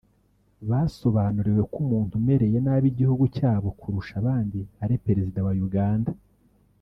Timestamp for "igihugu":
2.93-3.23